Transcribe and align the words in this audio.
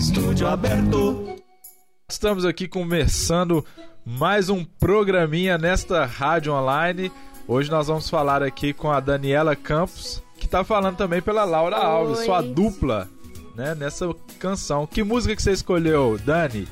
estúdio 0.00 0.48
aberto. 0.48 1.36
Estamos 2.08 2.46
aqui 2.46 2.66
começando 2.66 3.62
mais 4.02 4.48
um 4.48 4.64
programinha 4.64 5.58
nesta 5.58 6.06
rádio 6.06 6.54
online. 6.54 7.12
Hoje 7.46 7.70
nós 7.70 7.86
vamos 7.86 8.08
falar 8.08 8.42
aqui 8.42 8.72
com 8.72 8.90
a 8.90 8.98
Daniela 8.98 9.54
Campos, 9.54 10.22
que 10.38 10.46
está 10.46 10.64
falando 10.64 10.96
também 10.96 11.20
pela 11.20 11.44
Laura 11.44 11.76
Oi. 11.76 11.84
Alves, 11.84 12.24
sua 12.24 12.40
dupla, 12.40 13.10
né, 13.54 13.74
nessa 13.74 14.10
canção. 14.38 14.86
Que 14.86 15.02
música 15.02 15.36
que 15.36 15.42
você 15.42 15.52
escolheu, 15.52 16.18
Dani? 16.24 16.66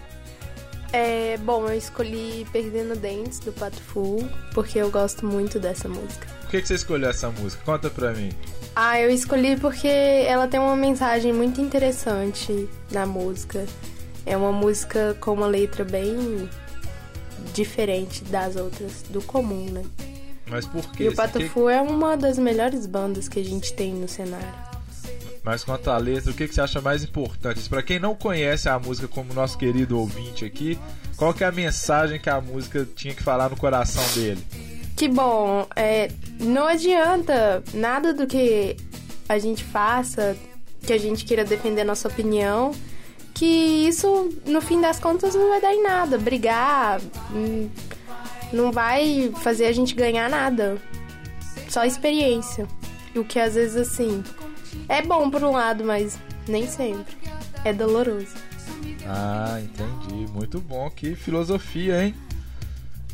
É, 0.90 1.36
bom, 1.36 1.68
eu 1.68 1.76
escolhi 1.76 2.46
Perdendo 2.50 2.96
Dentes 2.98 3.40
do 3.40 3.52
Pato 3.52 3.82
Fu, 3.82 4.26
porque 4.54 4.78
eu 4.78 4.90
gosto 4.90 5.26
muito 5.26 5.60
dessa 5.60 5.86
música. 5.86 6.37
Por 6.48 6.52
que, 6.52 6.62
que 6.62 6.68
você 6.68 6.74
escolheu 6.76 7.10
essa 7.10 7.28
música? 7.30 7.62
Conta 7.62 7.90
pra 7.90 8.12
mim. 8.14 8.30
Ah, 8.74 8.98
eu 8.98 9.10
escolhi 9.10 9.54
porque 9.58 9.86
ela 9.86 10.48
tem 10.48 10.58
uma 10.58 10.74
mensagem 10.74 11.30
muito 11.30 11.60
interessante 11.60 12.66
na 12.90 13.04
música. 13.04 13.66
É 14.24 14.34
uma 14.34 14.50
música 14.50 15.14
com 15.20 15.32
uma 15.34 15.46
letra 15.46 15.84
bem 15.84 16.48
diferente 17.52 18.24
das 18.24 18.56
outras, 18.56 19.02
do 19.10 19.20
comum, 19.22 19.66
né? 19.70 19.84
Mas 20.46 20.64
por 20.66 20.90
quê? 20.92 21.04
E 21.04 21.08
o 21.08 21.14
Pato 21.14 21.38
que- 21.38 21.44
é 21.70 21.82
uma 21.82 22.16
das 22.16 22.38
melhores 22.38 22.86
bandas 22.86 23.28
que 23.28 23.38
a 23.38 23.44
gente 23.44 23.74
tem 23.74 23.92
no 23.92 24.08
cenário. 24.08 24.68
Mas 25.42 25.64
quanto 25.64 25.90
à 25.90 25.98
letra, 25.98 26.30
o 26.30 26.34
que, 26.34 26.48
que 26.48 26.54
você 26.54 26.60
acha 26.60 26.80
mais 26.80 27.02
importante? 27.04 27.68
Pra 27.68 27.82
quem 27.82 27.98
não 27.98 28.14
conhece 28.14 28.68
a 28.70 28.78
música 28.78 29.06
como 29.06 29.32
nosso 29.34 29.56
querido 29.58 29.98
ouvinte 29.98 30.44
aqui, 30.44 30.78
qual 31.16 31.32
que 31.34 31.44
é 31.44 31.46
a 31.46 31.52
mensagem 31.52 32.18
que 32.18 32.28
a 32.30 32.40
música 32.40 32.86
tinha 32.96 33.14
que 33.14 33.22
falar 33.22 33.48
no 33.50 33.56
coração 33.56 34.02
dele? 34.14 34.42
Que 34.98 35.06
bom, 35.06 35.64
é, 35.76 36.10
não 36.40 36.66
adianta 36.66 37.62
nada 37.72 38.12
do 38.12 38.26
que 38.26 38.76
a 39.28 39.38
gente 39.38 39.62
faça, 39.62 40.36
que 40.84 40.92
a 40.92 40.98
gente 40.98 41.24
queira 41.24 41.44
defender 41.44 41.84
nossa 41.84 42.08
opinião, 42.08 42.72
que 43.32 43.46
isso, 43.46 44.28
no 44.44 44.60
fim 44.60 44.80
das 44.80 44.98
contas, 44.98 45.36
não 45.36 45.50
vai 45.50 45.60
dar 45.60 45.72
em 45.72 45.84
nada. 45.84 46.18
Brigar 46.18 47.00
hum, 47.32 47.70
não 48.52 48.72
vai 48.72 49.32
fazer 49.40 49.66
a 49.66 49.72
gente 49.72 49.94
ganhar 49.94 50.28
nada. 50.28 50.78
Só 51.68 51.84
experiência. 51.84 52.66
O 53.14 53.22
que 53.22 53.38
às 53.38 53.54
vezes, 53.54 53.76
assim, 53.76 54.24
é 54.88 55.00
bom 55.00 55.30
por 55.30 55.44
um 55.44 55.52
lado, 55.52 55.84
mas 55.84 56.18
nem 56.48 56.66
sempre. 56.66 57.16
É 57.64 57.72
doloroso. 57.72 58.34
Ah, 59.06 59.60
entendi. 59.62 60.26
Muito 60.32 60.60
bom. 60.60 60.90
Que 60.90 61.14
filosofia, 61.14 62.02
hein? 62.02 62.14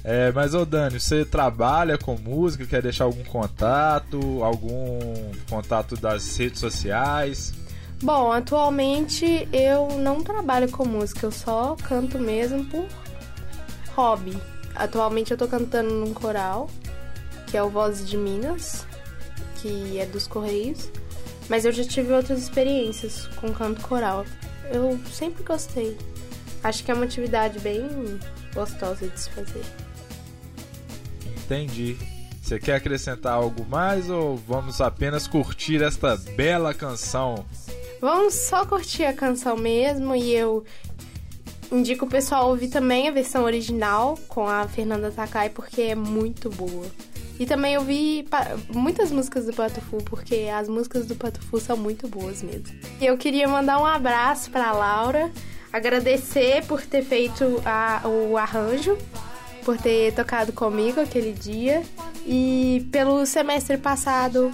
É, 0.04 0.30
mas 0.32 0.54
ô 0.54 0.66
Dani, 0.66 1.00
você 1.00 1.24
trabalha 1.24 1.96
com 1.96 2.14
música? 2.14 2.66
Quer 2.66 2.82
deixar 2.82 3.04
algum 3.04 3.24
contato? 3.24 4.44
Algum 4.44 5.32
contato 5.48 5.96
das 5.96 6.36
redes 6.36 6.60
sociais? 6.60 7.54
Bom, 8.02 8.30
atualmente 8.30 9.48
eu 9.50 9.98
não 9.98 10.22
trabalho 10.22 10.70
com 10.70 10.84
música, 10.84 11.24
eu 11.24 11.32
só 11.32 11.74
canto 11.88 12.18
mesmo 12.18 12.66
por 12.66 12.86
hobby. 13.96 14.36
Atualmente 14.74 15.30
eu 15.30 15.38
tô 15.38 15.48
cantando 15.48 15.94
num 15.94 16.12
coral, 16.12 16.68
que 17.46 17.56
é 17.56 17.62
o 17.62 17.70
Vozes 17.70 18.06
de 18.06 18.18
Minas, 18.18 18.86
que 19.56 19.98
é 19.98 20.04
dos 20.04 20.26
Correios. 20.26 20.90
Mas 21.48 21.64
eu 21.64 21.72
já 21.72 21.84
tive 21.84 22.12
outras 22.12 22.42
experiências 22.42 23.26
com 23.40 23.50
canto 23.54 23.80
coral. 23.80 24.26
Eu 24.70 25.00
sempre 25.10 25.42
gostei. 25.42 25.96
Acho 26.62 26.84
que 26.84 26.90
é 26.90 26.94
uma 26.94 27.04
atividade 27.04 27.58
bem 27.60 28.18
gostosa 28.54 29.06
de 29.06 29.18
se 29.18 29.30
fazer. 29.30 29.83
Entendi. 31.44 31.96
Você 32.42 32.58
quer 32.58 32.74
acrescentar 32.74 33.32
algo 33.34 33.64
mais 33.66 34.10
ou 34.10 34.36
vamos 34.36 34.80
apenas 34.80 35.26
curtir 35.26 35.82
esta 35.82 36.16
bela 36.36 36.74
canção? 36.74 37.44
Vamos 38.00 38.34
só 38.34 38.66
curtir 38.66 39.04
a 39.04 39.14
canção 39.14 39.56
mesmo 39.56 40.14
e 40.14 40.32
eu 40.34 40.62
indico 41.72 42.04
o 42.04 42.08
pessoal 42.08 42.50
ouvir 42.50 42.68
também 42.68 43.08
a 43.08 43.10
versão 43.10 43.44
original 43.44 44.18
com 44.28 44.46
a 44.46 44.68
Fernanda 44.68 45.10
Takai 45.10 45.48
porque 45.48 45.80
é 45.80 45.94
muito 45.94 46.50
boa. 46.50 46.86
E 47.40 47.46
também 47.46 47.76
ouvi 47.78 48.28
muitas 48.72 49.10
músicas 49.10 49.46
do 49.46 49.52
Patufu 49.54 49.96
porque 50.04 50.48
as 50.54 50.68
músicas 50.68 51.06
do 51.06 51.14
Patufu 51.16 51.58
são 51.58 51.76
muito 51.76 52.06
boas 52.06 52.42
mesmo. 52.42 52.66
E 53.00 53.06
eu 53.06 53.16
queria 53.16 53.48
mandar 53.48 53.80
um 53.80 53.86
abraço 53.86 54.50
pra 54.50 54.70
Laura, 54.70 55.32
agradecer 55.72 56.64
por 56.66 56.82
ter 56.82 57.02
feito 57.02 57.60
a- 57.64 58.02
o 58.06 58.36
arranjo, 58.36 58.96
por 59.64 59.76
ter 59.78 60.12
tocado 60.12 60.52
comigo 60.52 61.00
aquele 61.00 61.32
dia 61.32 61.82
e 62.26 62.86
pelo 62.92 63.24
semestre 63.26 63.76
passado 63.78 64.52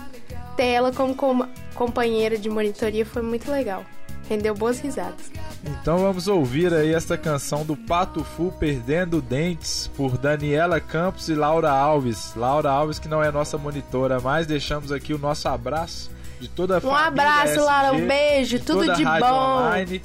ter 0.56 0.66
ela 0.66 0.92
como 0.92 1.14
com- 1.14 1.48
companheira 1.74 2.36
de 2.38 2.48
monitoria 2.48 3.04
foi 3.04 3.22
muito 3.22 3.50
legal. 3.50 3.84
Rendeu 4.28 4.54
boas 4.54 4.78
risadas. 4.78 5.30
Então 5.64 5.98
vamos 5.98 6.28
ouvir 6.28 6.72
aí 6.72 6.94
esta 6.94 7.18
canção 7.18 7.64
do 7.64 7.76
Pato 7.76 8.22
Fu 8.22 8.52
Perdendo 8.58 9.20
Dentes 9.20 9.90
por 9.96 10.16
Daniela 10.16 10.80
Campos 10.80 11.28
e 11.28 11.34
Laura 11.34 11.70
Alves. 11.70 12.32
Laura 12.36 12.70
Alves 12.70 12.98
que 12.98 13.08
não 13.08 13.22
é 13.22 13.30
nossa 13.32 13.58
monitora, 13.58 14.20
mas 14.20 14.46
deixamos 14.46 14.92
aqui 14.92 15.12
o 15.12 15.18
nosso 15.18 15.48
abraço 15.48 16.10
de 16.40 16.48
toda 16.48 16.76
a 16.76 16.78
Um 16.78 16.80
família 16.82 17.06
abraço, 17.06 17.52
SG, 17.54 17.60
Laura, 17.60 17.92
um 17.92 18.06
beijo, 18.06 18.58
tudo 18.60 18.94
de 18.94 19.04
bom. 19.04 19.10
Online. 19.26 20.00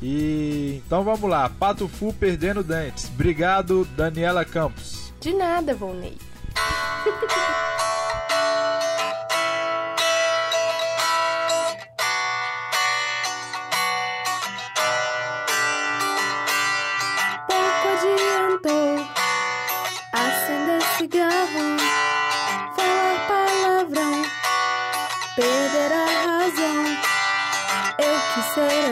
E 0.00 0.82
então 0.86 1.02
vamos 1.02 1.28
lá, 1.28 1.48
Pato 1.48 1.88
Fu 1.88 2.12
Perdendo 2.12 2.62
Dentes. 2.62 3.10
Obrigado, 3.12 3.84
Daniela 3.96 4.44
Campos. 4.44 5.12
De 5.20 5.32
nada, 5.34 5.74
Volney. 5.74 6.16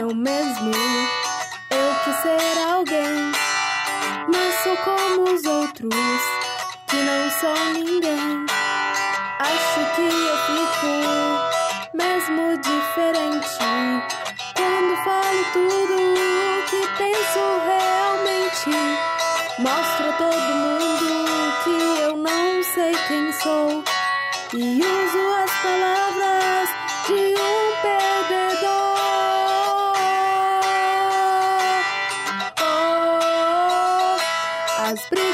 eu 0.07 0.15
mesmo, 0.15 0.71
eu 1.69 1.95
quis 2.03 2.15
ser 2.21 2.71
alguém. 2.71 3.31
Mas 4.31 4.55
sou 4.63 4.77
como 4.77 5.33
os 5.33 5.43
outros, 5.43 6.21
que 6.87 6.95
não 6.95 7.29
são 7.29 7.73
ninguém. 7.73 8.45
Acho 9.39 9.95
que 9.95 10.01
eu 10.01 10.37
fico 10.47 10.87
mesmo 11.93 12.57
diferente 12.57 13.57
quando 14.55 15.03
falo 15.03 15.43
tudo 15.51 15.95
o 15.95 16.63
que 16.69 16.87
penso 16.97 17.41
realmente. 17.67 18.71
Mostro 19.59 20.09
a 20.09 20.13
todo 20.13 20.55
mundo 20.55 21.07
que 21.63 22.01
eu 22.01 22.15
não 22.15 22.63
sei 22.63 22.95
quem 23.07 23.33
sou 23.33 23.83
e 24.53 24.81
uso 24.81 25.33
as 25.43 25.51
palavras 25.61 26.69
de 27.07 27.41
um 27.41 27.66
Oh, 34.89 34.91
as 34.91 35.26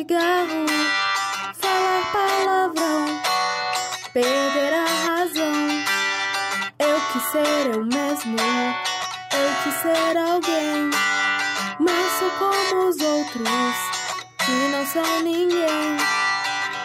cigarro, 0.00 0.64
falar 1.60 2.02
palavrão, 2.10 3.04
perder 4.14 4.72
a 4.72 4.86
razão. 5.06 5.56
Eu 6.78 7.00
quis 7.12 7.22
ser 7.24 7.66
eu 7.74 7.84
mesmo, 7.84 8.36
eu 9.40 9.50
quis 9.62 9.74
ser 9.82 10.16
alguém, 10.16 10.90
mas 11.80 12.12
sou 12.18 12.30
como 12.38 12.88
os 12.88 12.98
outros 12.98 13.76
que 14.42 14.52
não 14.72 14.86
são 14.86 15.20
ninguém. 15.22 15.98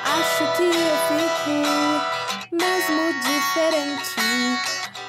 Acho 0.04 0.58
que 0.58 0.64
eu 0.64 0.96
fico 1.08 1.56
mesmo 2.52 3.14
diferente 3.24 4.26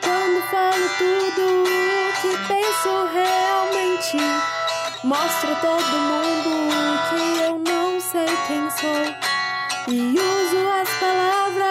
quando 0.00 0.48
falo 0.52 0.88
tudo 0.96 1.42
o 1.64 2.12
que 2.20 2.30
penso 2.46 2.90
realmente. 3.12 4.18
Mostro 5.02 5.56
todo 5.60 5.98
mundo 5.98 6.66
que 7.08 7.42
eu 7.42 7.58
não 7.58 7.75
sei 8.10 8.26
quem 8.46 8.70
sou. 8.70 9.92
E 9.92 10.18
uso 10.18 10.68
as 10.80 10.88
palavras 11.00 11.65